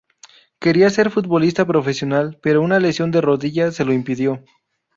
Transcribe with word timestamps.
Quería 0.59 0.89
ser 0.89 1.11
futbolista 1.11 1.63
profesional 1.67 2.39
pero 2.41 2.63
una 2.63 2.79
lesión 2.79 3.11
de 3.11 3.21
rodilla 3.21 3.71
se 3.71 3.85
lo 3.85 3.93
impidió. 3.93 4.43